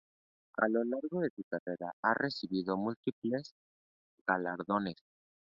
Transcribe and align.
A 0.57 0.67
lo 0.67 0.83
largo 0.83 1.19
de 1.21 1.29
su 1.29 1.43
carrera 1.43 1.93
ha 2.01 2.15
recibido 2.15 2.75
múltiples 2.75 3.53
galardones. 4.27 4.95